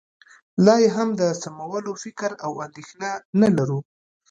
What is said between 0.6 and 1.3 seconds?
لا یې هم د